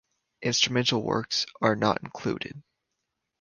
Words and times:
Instrumental 0.41 1.03
works 1.03 1.45
are 1.61 1.75
not 1.75 2.01
included. 2.01 2.63